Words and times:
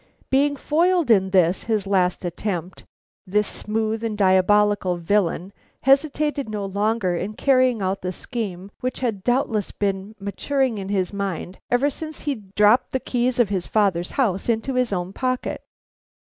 "Being 0.31 0.55
foiled 0.55 1.11
in 1.11 1.29
this 1.29 1.65
his 1.65 1.85
last 1.85 2.25
attempt, 2.25 2.85
this 3.27 3.45
smooth 3.47 4.03
and 4.03 4.17
diabolical 4.17 4.97
villain 4.97 5.53
hesitated 5.83 6.49
no 6.49 6.65
longer 6.65 7.15
in 7.15 7.35
carrying 7.35 7.83
out 7.83 8.01
the 8.01 8.11
scheme 8.11 8.71
which 8.79 9.01
had 9.01 9.23
doubtless 9.23 9.69
been 9.71 10.15
maturing 10.19 10.79
in 10.79 10.89
his 10.89 11.13
mind 11.13 11.59
ever 11.69 11.91
since 11.91 12.21
he 12.21 12.33
dropped 12.33 12.93
the 12.93 12.99
key 12.99 13.27
of 13.27 13.49
his 13.49 13.67
father's 13.67 14.09
house 14.17 14.49
into 14.49 14.73
his 14.73 14.91
own 14.91 15.13
pocket. 15.13 15.61